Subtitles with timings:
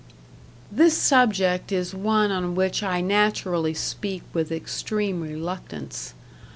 [0.71, 6.15] This subject is one on which I naturally speak with extreme reluctance.